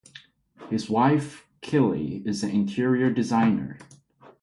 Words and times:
His 0.71 0.89
wife, 0.89 1.45
Kelli, 1.61 2.25
is 2.25 2.41
an 2.41 2.49
interior 2.49 3.11
designer. 3.11 3.77